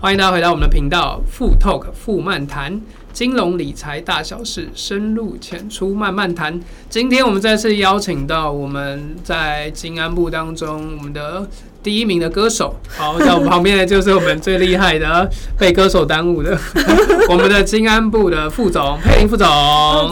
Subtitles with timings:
[0.00, 2.80] 欢迎大家回到我们的频道，富 Talk 富漫谈，
[3.12, 6.60] 金融理财大小事，深入浅出慢慢谈。
[6.88, 11.48] 今天我们再次邀请到我们在金安部当中我们的。
[11.88, 15.26] 第一名的歌手，好， 在我们旁边的就是我们最厉害的
[15.58, 16.54] 被歌手耽误的，
[17.30, 19.48] 我们的金安部的副总佩林副总。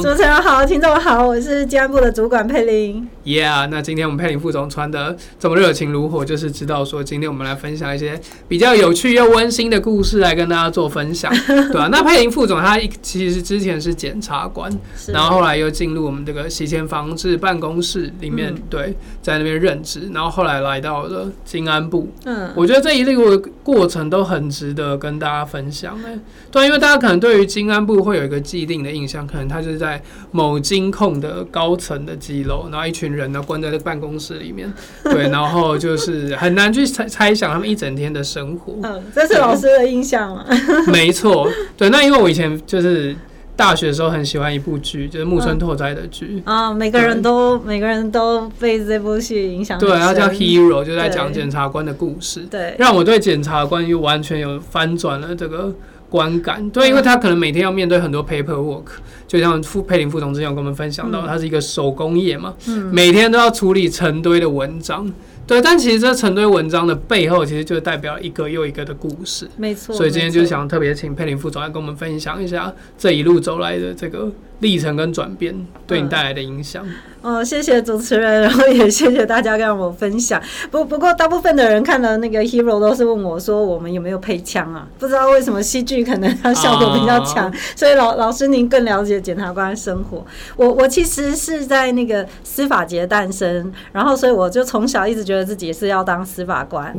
[0.02, 3.06] 主持人好，听众好，我是金安部的主管佩林。
[3.26, 8.18] Yeah，那今天我们佩林副总穿的这么热情如火，就是知道说今天我们来分享一些
[8.48, 11.88] 比较有趣又温馨的故事来跟大家做分享，对吧、啊？
[11.92, 14.72] 那佩林副总他其实之前是检察官，
[15.08, 21.26] 然后后来又进入我们这个洗钱防治办公室里面，嗯、对，在那边任职，然后后来来到了。
[21.44, 25.98] 金安部，嗯，我觉得这一路过程都很值得跟大家分享。
[26.04, 26.18] 哎，
[26.50, 34.72] 对，因为大家可能对于金安部会有一个既定的印象，可能他就是在某金控的高层的机楼，然后一群人呢关在这办公室里面，
[35.04, 40.44] 对，然后就是很难去猜猜想他们一整天的生活，嗯，这是老师的印象吗？
[40.92, 43.14] 没错，对，那因为我以前就是。
[43.56, 49.78] 大学的时候很喜欢一部剧，就是木村拓哉的剧啊，每个人都每个人都被这部戏影响。
[49.78, 52.40] 对，它叫《Hero》，就在讲检察官的故事。
[52.50, 55.74] 对，让我对检察官又完全有翻转了这个
[56.10, 56.68] 观感。
[56.68, 58.84] 对，因为他可能每天要面对很多 paperwork，
[59.26, 62.54] 就像傅佩玲副总之前有跟我们分享到，他是一个手工业嘛，
[62.92, 65.10] 每天都要处理成堆的文章。
[65.46, 69.48] 对，但其实这成堆文章的背后，其实就代表一个又一个的故事。
[69.56, 74.28] 没错，所以今天就是想特别请佩林副总来跟我们分享一下这一路走来的这个
[74.60, 75.54] 历程跟转变
[75.86, 76.84] 对你带来的影响。
[76.86, 80.40] 嗯哦，谢谢主持人，然后也谢谢大家跟我分享。
[80.70, 84.86] 不不过，大部分的人看了那个 Hero 都是问我说，我们有没有配枪啊？
[84.96, 90.24] 不知道为什么戏剧可能它效果比较强，所以老老师您更了解检察官的生活。
[90.54, 96.94] 我我其实是在那个司法节诞生，然后所以我就从小一直觉得自己是要当司法官。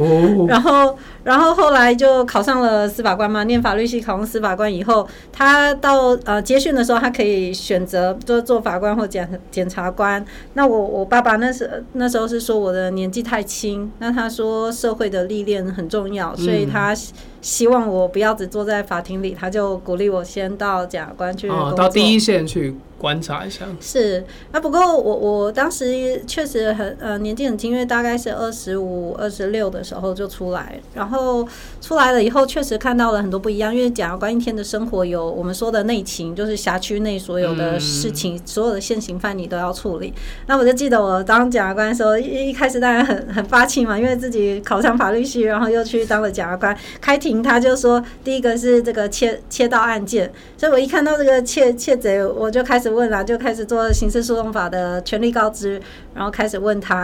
[0.48, 10.24] 然后然后后来就考上了司法官嘛，念法律系考上司法官以后，他到呃结训的时候，他可以选择做做法官或检检察官。
[10.54, 16.96] 那我我爸爸那时那时候是说我的年纪太轻，那他说社会的历练很重要，所以他
[17.42, 22.76] 希望我不要只坐在法庭里，他就鼓励我先到检察官去到第一线去。
[22.98, 31.48] 观察一下是啊，不过我我当时确实很呃年纪很轻，因为大概是二十五、二十六的时候就出来，然后
[31.80, 33.72] 出来了以后确实看到了很多不一样。
[33.72, 40.12] 因为检察官一天的生活有我们说的内情，就是辖区内所有的事情，嗯、所有的现行犯你都要处理。
[40.48, 46.76] 那我就记得我当检察官的时候，一一开始当然很很发气嘛，因为自己考上法律系，然后又去当了检察官。
[47.00, 52.88] 开庭他就说第一个是这个窃窃盗案件，所以我一看到这个窃窃贼，我就开始。
[52.98, 55.80] 问了，就开始做刑事诉讼法的权利告知，
[56.16, 57.02] 然后开始问他，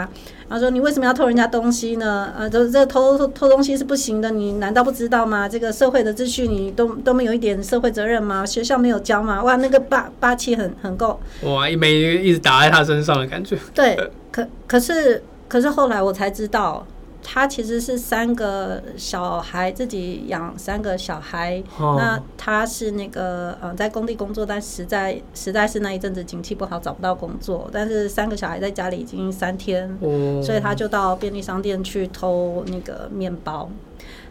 [0.47, 2.33] 然后说你为什么要偷人家东西呢？
[2.35, 5.47] 呃，这这偷偷偷东西是不行的，你难道不知道吗？
[5.47, 8.43] 这个社会的秩序你都都没有一点社会责任吗？
[8.45, 9.43] 学校没有教吗？
[9.43, 13.55] 哇，那个霸霸气很很够，哇，一枚一直打在他身上的感觉。
[13.75, 13.95] 对，
[14.31, 16.87] 可可是可是后来我才知道。
[17.23, 27.69] 他其实是三个小孩自己养三个小孩，哦、那他是那个呃在工地工作，但实在实在是那一阵子景气不好，找不到工作。
[27.71, 33.69] 但是三个小孩在家里已经三天，哦、所以他就到便利商店去偷那个面包。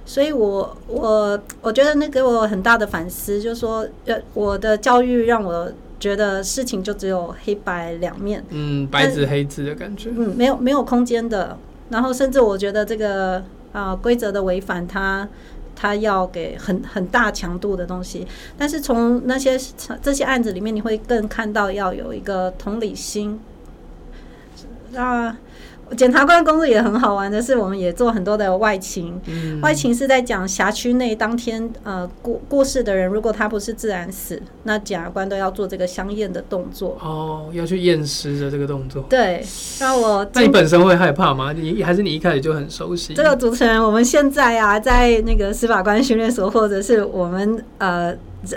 [0.05, 11.57] 所以我我我觉得那给我很大的反思，就是说呃我的教育让我觉得事情就只有黑白两面，嗯，白纸黑字的感觉，嗯，没有没有空间的。
[11.93, 15.29] 然后，甚至我觉得这个啊、规则的违反他，
[15.77, 18.27] 他要给很很大强度的东西。
[18.59, 19.57] 但是从那些
[20.03, 23.39] 这些案子里面，你会更看到要有一个同理心
[24.97, 25.37] 啊。
[25.97, 29.19] 检察官工作也很好玩的是，我们也做很多的外勤。
[29.27, 36.99] 嗯、外勤是在讲辖区内当天呃过过世的人，如果他不是自然死，那检察官都要做这个相验的动作。
[37.01, 39.05] 哦，要去验尸的这个动作。
[39.09, 39.45] 对，
[39.81, 41.53] 那我那你本身会害怕吗？
[41.53, 43.15] 你还是你一开始就很熟悉？
[43.15, 48.15] 这个主持人，我们现在啊，在那个司法官训练所，或者是我们呃。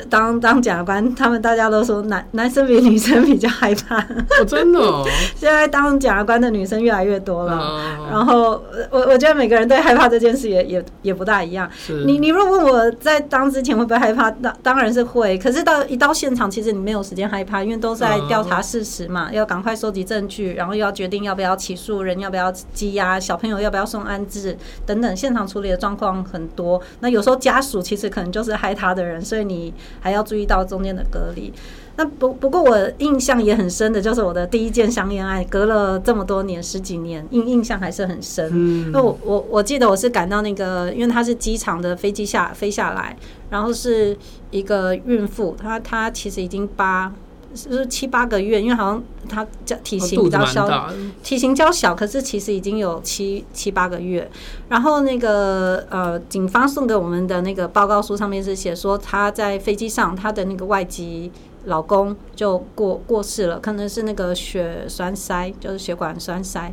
[0.09, 3.99] 当当检察官，他们大家都说男男生比女生比较害怕。
[3.99, 5.07] 哦，真的哦。
[5.37, 7.53] 现在当检察官的女生越来越多了。
[7.53, 11.69] 哦、然后我我觉得每个人对害怕这件事也也也不大一样。
[12.05, 15.37] 你你如果问我在当之前会不会害怕，当当然是会。
[15.37, 24.55] 可是到一到现场，其实你没有时间害怕，因为都在调查事实嘛，哦、要赶快收集证据，然后又要决定要不要起诉人，要不要羁押小朋友，要不要送安置
[24.85, 26.79] 等等，现场处理的状况很多。
[26.99, 29.73] 那有时候家属其实可能就是害他的人，所以你。
[30.01, 31.51] 还要注意到中间的隔离，
[31.97, 38.49] 那不不过我印象也很深的，就是我的第一件香烟案，隔了这么多年十几年，印印象还是很深。
[38.53, 43.15] 嗯，那我我我记得我是赶到那个，因为它是机场的飞机下飞下来，
[43.49, 44.17] 然后是
[44.51, 47.13] 一个孕妇，她她其实已经八。
[47.55, 49.47] 就是七八个月，因为好像他
[49.81, 50.91] 体型比较小，
[51.23, 54.29] 体型较小，可是其实已经有七七八个月。
[54.67, 61.31] 然后那个呃，警方送给我们的那个报告书上面是写说，他在飞机上，他的那个外籍
[61.65, 66.71] 老公就过过世了，可能是那个血栓塞，就是血管栓塞。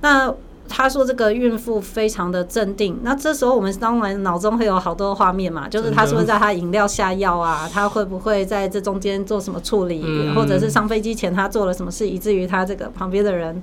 [0.00, 0.32] 那
[0.68, 7.70] 他说这个孕妇非常的镇定，那这时候我们当然脑中会有好多画面嘛，就是他是不是在他饮料下药啊？
[7.72, 13.62] 他会不会在这中间做什么处理，嗯、或者是上飞机前他做了什么事，以至于他这个旁边的人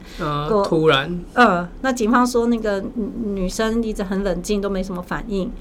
[0.63, 5.51] 突然，嗯，那警方说那个女生一直很冷静，都没什么反应。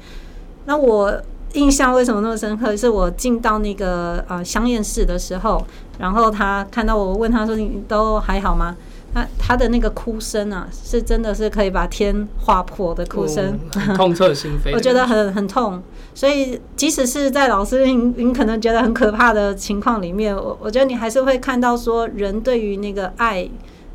[0.65, 1.21] 那我
[1.55, 2.77] 印象为什么那么深刻？
[2.77, 5.65] 是我进到那个呃香艳室的时候，
[5.99, 8.77] 然后他看到我，问他说：“你都还好吗？”
[9.15, 14.73] 他他的那个哭声啊，是真的是可以把天划破的哭声，哦， 痛彻心扉。
[14.73, 15.83] 我觉得很很痛，
[16.15, 23.47] 所以即使是在老师您您可能觉得很可怕的情况里面，我我觉得你还是会看到说，人对于那个爱，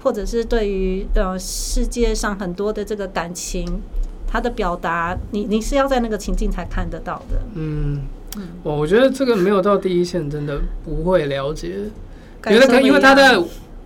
[0.04, 3.82] 或者是对于呃世界上很多的这个感情，
[4.28, 7.40] 他的表达，你你是要在那个情境才看得到的。
[7.56, 8.02] 嗯，
[8.62, 11.76] 我我觉得这个没有到第一线，真的不会了解，
[12.44, 13.40] 觉得可因为他在。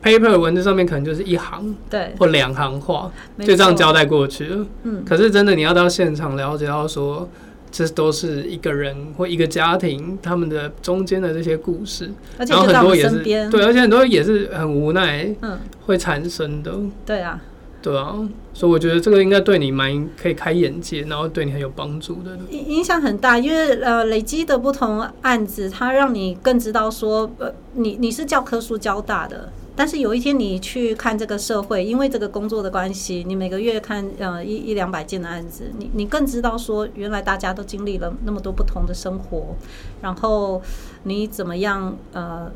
[0.03, 4.65] paper 文字上面可能就是一行，对，或两行话，就这样交代过去了。
[4.81, 7.29] 嗯，可是真的你要到现场了解到说，
[7.71, 16.73] 这都是一个人或一个家庭他们的中间的这些故事，然后很多也是对，而且很多也是很无奈，嗯，会产生的。
[17.05, 17.39] 对啊，
[17.81, 18.15] 对啊，
[18.53, 22.37] 所以我觉得这个应该对你蛮可以开眼界，然后对你很有帮助的。
[22.51, 29.49] 影影响很大，因为呃累积的不同案子，它让你更知道说，呃，你你是教科书教大的。
[29.75, 39.55] 但是有一天你去看这个社会，因为这个工作的关系，你每个月看呃一一两百件的案子，你你更知道说原来大家都经历了那么多不同的生活，
[40.01, 40.61] 然后
[41.03, 42.51] 你怎么样呃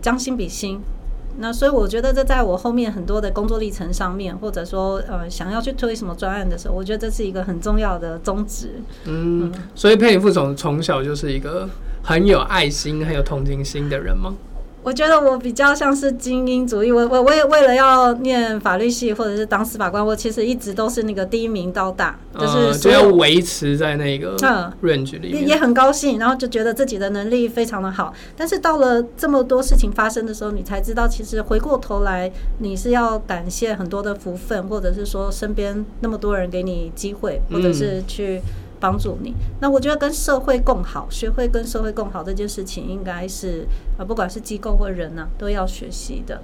[0.00, 0.80] 将心比心。
[1.38, 8.82] 那所以我觉得这在我后面很多的工作历程上面，或者说呃想要去推什么专案的时候，我觉得这是一个很重要的宗旨。
[9.04, 11.68] 嗯，所以佩里副总从小就是一个
[12.02, 14.34] 很有爱心、很有同情心的人吗？
[14.82, 24.36] 我觉得我比较像是精英主义，我我我也为了要念法律系或者是当司法官，我其实一直都是那个第一名到大，就是就要维持在那个
[24.82, 28.14] range 里也很高兴，然后就觉得自己的能力非常的好。
[28.36, 38.40] 但是到了这么多事情发生的时候，你才知道，其实回过头来你是要感谢很多的福分，或者是说身边那么多人给你机会，或者是去。
[38.80, 43.66] 帮助你，那我觉得跟社会共好，学会跟社会共好这件事情，应该是
[43.98, 46.40] 啊，不管是机构或人呢、啊，都要学习的。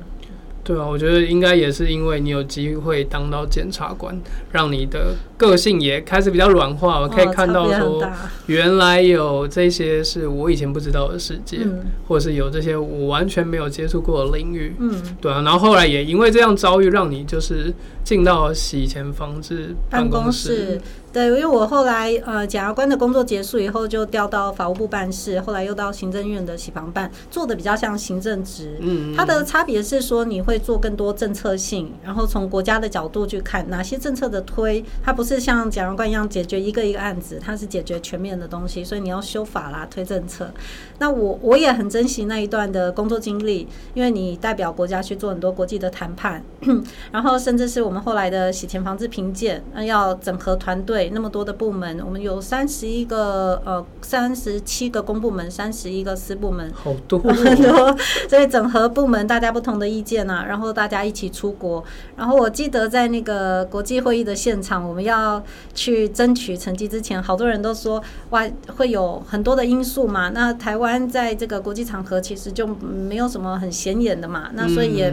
[0.62, 7.00] 对啊，我觉得应该也是因为你有机会当到检察官，让你的个性也开始比较软化。
[7.00, 8.02] 我可以看到说，
[8.46, 14.74] 原来有这些是我以前不知道的世界，嗯、或是有这些我完全没有接触过的领域。
[14.80, 15.40] 嗯，对啊。
[15.42, 17.72] 然后后来也因为这样遭遇，让你就是
[18.06, 20.80] 进到洗钱防治办公室。
[21.12, 28.76] 对，因为我后来呃，检察官的工作结束以后，就调到法务部办事，后来又到行政院的洗房办，做的比较像行政职。
[28.80, 40.52] 嗯，它的差别是说，你会做更多政策性，然后从国家的角度去看哪些政策的推，它不是像检察官一样解决一个一个案子，它是解决全面的东西，所以你要修法啦，推政策。
[40.98, 46.44] 那我我也很珍惜那一段的工作经历，因为你代表国家去做很多国际的谈判，
[47.10, 51.10] 然后甚至是我们后来的洗钱防治评鉴，那要整合团队。
[51.12, 57.96] 那么多的部门，我们有三十一个呃，三十七个公部门，三十一个私部门，好多很多，
[58.28, 61.82] 所以整合部门大家不同的意见啊，然后大家一起出国。
[62.16, 65.42] 然后我记得在那个国际会议的现场，我们要
[65.74, 70.30] 去争取成绩之前，好多人都说哇，会有很多的因素嘛。
[70.30, 75.12] 那台湾在这个国际场合其实就没有什么很显眼的嘛，那所以也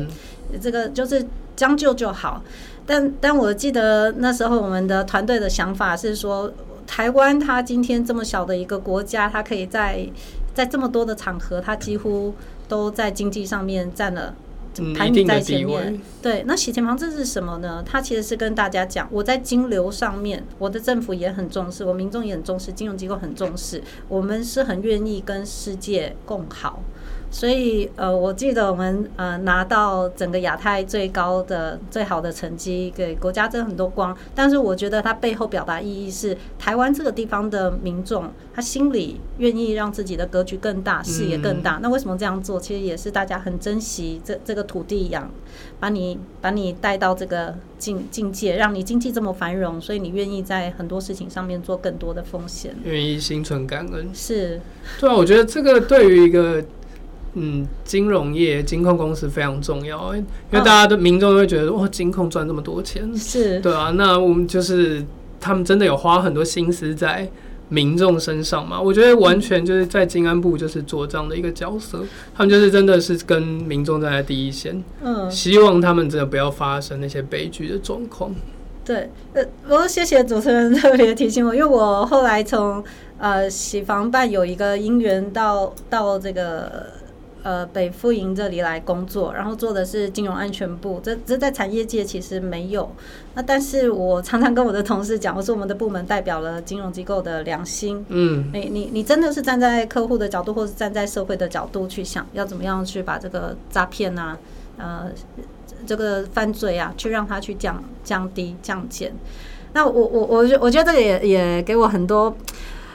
[0.62, 1.26] 这个就是
[1.56, 2.42] 将就就好。
[2.86, 6.52] 但但我记得那时候我们的团队的想法是说，
[6.86, 10.08] 台湾它今天这么小的一个国家，它可以在
[10.54, 12.34] 在这么多的场合，它几乎
[12.68, 14.36] 都在经济上面占了
[14.96, 16.02] 排名在前面。
[16.22, 17.84] 对，那洗钱防治是什么呢？
[17.86, 26.82] 它其实是跟大家讲，我在金流上面，我的政府也很重视，我民众也很重视，金融机构很重视，我们是很愿意跟世界共好。
[27.34, 34.16] 所以呃，我记得我们呃拿到整个亚太最高的最好的成绩，给国家争很多光。
[34.36, 41.80] 但是我觉得它背后表达意义是，台湾这个地方的民众，他心里愿意让自己的格局更大，视野更大。
[41.82, 42.60] 那为什么这样做？
[42.60, 45.32] 其实也是大家很珍惜这这个土地养，
[45.80, 54.08] 把你把你带到这个境境界，让你经济这么繁荣，所以你愿意在很多事情上面做更多的风险，愿意心存感恩。
[54.14, 54.62] 是，
[55.00, 56.64] 对啊，我觉得这个对于一个。
[57.36, 63.92] 嗯，金融业、金控公司非常重要，因为大家的民众都会觉得，哇，金控赚这么多钱，是对啊。
[63.96, 65.04] 那我们就是
[65.40, 67.28] 他们真的有花很多心思在
[67.70, 68.80] 民众身上嘛？
[68.80, 72.04] 我觉得完全就是在金安部就是做这样的一个角色，
[72.36, 78.32] 他们就是真的是跟民众站在第一线，嗯，希望他们真的不要发生那些悲剧的状况。
[78.86, 82.84] 对，呃，我谢谢主持人特别提醒我，因为我后来从
[83.18, 87.02] 呃喜房办有一个姻缘到到这个。
[87.44, 92.90] 呃，北富营这里来工作，然后做的是金融安全部，这这在产业界其实没有。
[93.36, 98.06] 那但是我常常跟我的同事讲，我说我们的部门代表了金融机构的良心。
[98.08, 104.38] 嗯，你你你真的是站在客户的角度，或是站在社会的角度去想，要怎么样去把这个诈骗啊，
[104.78, 105.12] 呃，
[105.86, 109.12] 这个犯罪啊，去让它去降降低降减。
[109.74, 112.34] 那我我我觉我觉得这个也也给我很多。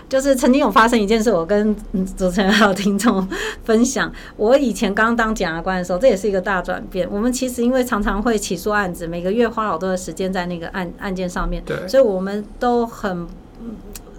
[0.09, 1.75] 就是曾经有发生一件事，我跟
[2.17, 3.27] 主持人还有听众
[3.65, 4.13] 分享。
[4.37, 7.09] 我以前刚当检察官的时候，这也是一个大转变。
[7.11, 13.27] 我们其实因为常常会起诉案子，每个月花好多的时间在那个案案件上面，对，所以我们都很。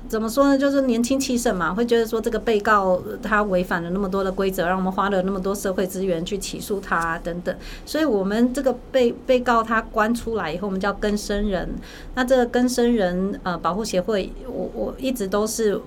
[0.10, 0.58] 怎么说呢？
[0.58, 7.56] 就是年轻气盛嘛，会觉得说这个被告他违反了那么多的规则，让我们花了那么多社会资源去起诉他，等等。
[7.86, 11.70] 所以，我们这个被被告他关出来以后，我们叫更生人。
[12.16, 15.80] 那这个更生人呃保护协会，我我一直都是。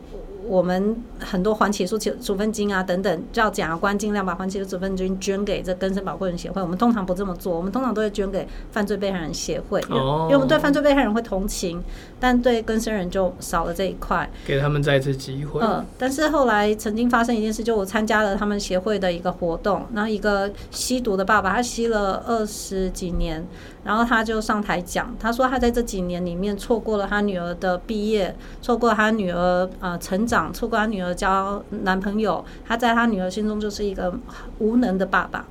[0.46, 6.60] 我们很多缓起诉处分金啊等等，叫检察官尽量把缓起诉处分金捐给这更生保护人协会。
[6.60, 11.82] 我们通常不这么做，我们通常都会捐给犯罪被害人协会，因为因为我们对犯罪被害人会同情，
[12.18, 15.60] 但对更生人就少了这一块，给他们再次机会。
[15.62, 23.46] 嗯，但是后来曾经发生一件事，就我参加了他们协会的一个活动，然后一个吸毒的爸爸，他吸了二十几年。
[23.84, 34.10] 然后他就上台讲，他说他在这几年里面错过了他女儿的毕业，错过他女儿呃成长，错过他女儿交男朋友，他在他女儿心中就是一个
[34.58, 35.44] 无能的爸爸。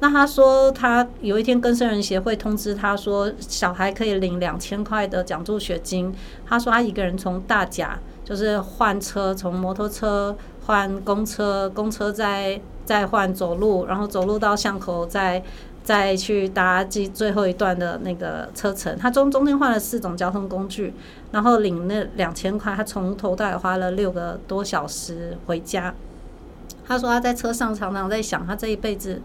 [0.00, 6.14] 那他说他有一天跟生人协会通知他说小孩可以领两千块的奖助学金，
[6.46, 15.42] 他说他一个人从大甲就是换车，从摩托车换公车，公车再再换走路，然后走路到巷口再。
[15.84, 20.94] 再去搭最最后一段的那个车程，他中中间换了四种交通工具，
[21.30, 25.94] 然后领那两千块，他从头到尾花了六个多小时回家。
[26.86, 29.20] 他说他在车上常常在想，他这一辈子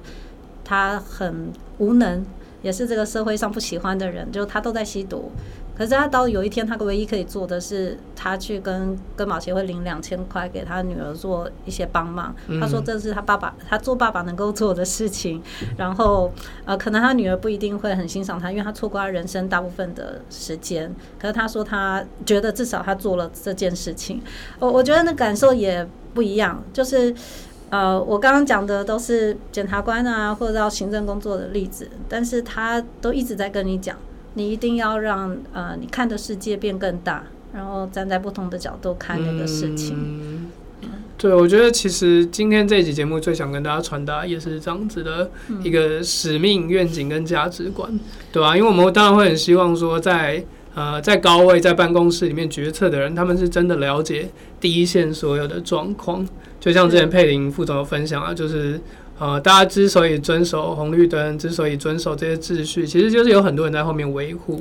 [0.65, 2.25] 他很无能，
[2.61, 5.31] 也是这个社会上不喜欢的人，就他都在吸毒。
[5.79, 12.35] 可是他到有一天，他唯一可以做的是，他去跟跟保协会领两千块，给他女儿做一些帮忙。
[12.59, 15.41] 他说这是他爸爸，他做爸爸能够做的事情。
[15.77, 16.29] 然后
[16.65, 20.93] 呃，可能他女儿不一定会很欣赏他，因为他错过他人生大部分的时间。
[21.17, 24.21] 可是他说他觉得至少他做了这件事情。
[24.59, 27.15] 我我觉得那感受也不一样，就是
[27.69, 33.95] 呃，我刚刚讲的都是检察官啊，或者到行政工作的例子，但是他都一直在跟你讲。
[34.35, 40.49] 你一定要让呃，你看的世界变更大，然后站在不同的角度看那个事情。
[41.17, 45.29] 对，我觉得其实今天这一集节目最想跟大家传达也是这样子的
[45.63, 47.91] 一个使命、愿景跟价值观，
[48.31, 48.55] 对吧？
[48.55, 50.45] 因为我们当然会很希望说在，
[50.75, 54.29] 呃在高位在办公室里面决策的人，他们是真的了解
[54.61, 56.25] 第一线所有的状况。
[56.59, 58.79] 就像之前佩林副总有分享啊，就是。
[59.19, 64.57] 呃，大家之所以遵守红绿灯，之所以遵守这些秩序，其实就是有很多人在后面维护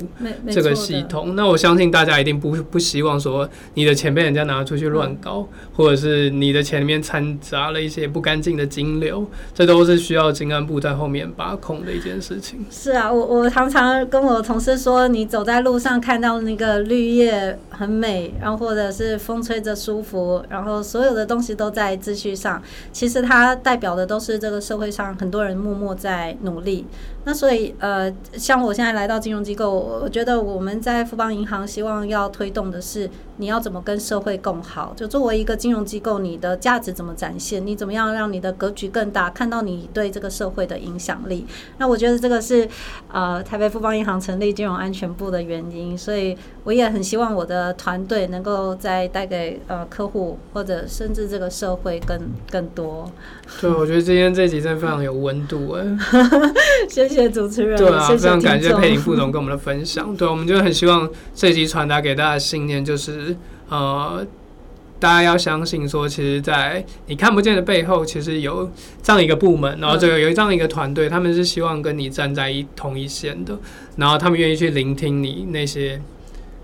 [0.51, 1.33] 这个系统。
[1.33, 5.47] 那我相信大家一定不不希望说你的钱被人家拿出去乱搞，嗯，
[5.77, 12.65] 或者是你的钱里面掺杂了一些不干净的金流，这都是需要金安部在后面把控的一件事情。
[12.69, 22.61] 是啊，我我常常跟我同事说，你走在路上看到那个绿叶很美，然后或者是风吹着舒服，然后所有的东西都在秩序上，
[22.91, 24.48] 其实它代表的都是这。
[24.49, 26.83] 这个社会上很多人默默在努力。
[27.29, 29.69] 那所以呃，像我现在来到金融机构，
[30.01, 33.07] 我觉得我们在富邦银行希望要推动的是，
[33.37, 34.93] 你要怎么跟社会共好？
[34.95, 37.63] 就作为一个金融机构，你的价值怎么展现？
[37.63, 39.29] 你怎么样让你的格局更大？
[39.29, 41.45] 看到你对这个社会的影响力？
[41.77, 42.67] 那我觉得这个是
[43.11, 45.95] 呃台北富邦银行成立金融安全部的原因。
[45.95, 52.19] 所以我也很希望我的团队能够再带给呃客户或者甚至这个社会更
[52.49, 53.07] 更多。
[53.61, 55.85] 对，我觉得今天这集真的非常有温度哎。
[56.89, 57.18] 谢谢。
[57.18, 60.13] 谢谢主持人，对啊，谢谢非常感谢佩林副总跟我们的分享。
[60.17, 63.35] 对，我们就很希望这集传达给大家的信念就是，
[63.67, 64.25] 呃，
[64.99, 68.71] 大家要相信说，其实，在你看不见的背后，其实有
[69.03, 73.57] 这样一个部门，然后这个有这样一个团队，他们是希望跟你站在一同一线的，
[73.97, 76.01] 然后他们愿意去聆听你那些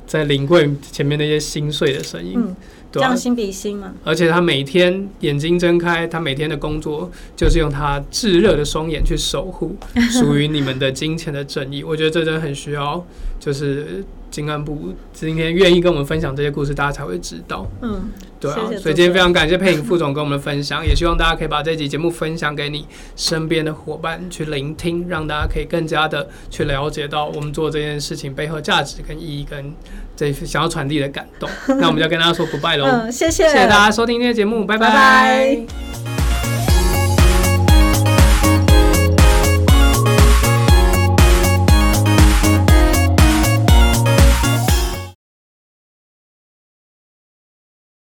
[0.07, 2.33] 在临柜前面那些心碎的声音。
[2.37, 2.55] 嗯
[3.01, 9.75] 将心比心嘛，而且他每天眼睛睁开，他每天的工作就是用他炙热的双眼去守护
[10.11, 11.83] 属于你们的金钱的正义。
[11.83, 13.05] 我觉得这真的很需要，
[13.39, 14.03] 就是
[14.35, 17.65] 金安部今天愿意跟我们分享这些故事，大家才会知道。
[17.81, 29.73] 嗯，对啊，所以今天非常感谢佩影副总跟我们的分享， 也希望大家可以把这集节目分享给你身边的伙伴去聆听，让大家可以更加的去了解到我们做这件事情背后价值跟意义跟。
[30.17, 31.49] 这想要传递的感动，
[31.79, 32.85] 那我们就跟大家说 goodbye 喽。
[33.07, 34.87] 嗯，谢谢，谢谢大家收听今天节目，拜拜。
[34.87, 36.24] 拜拜。